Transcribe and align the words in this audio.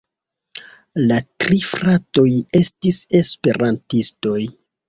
La 1.11 1.17
tri 1.43 1.59
fratoj 1.73 2.27
estis 2.63 2.99
Esperantistoj. 3.23 4.39